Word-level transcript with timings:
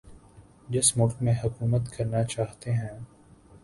جس 0.69 0.95
ملک 0.97 1.21
میں 1.21 1.33
حکومت 1.43 1.91
کرنا 1.93 2.23
چاہتے 2.25 2.73
ہیں 2.73 2.97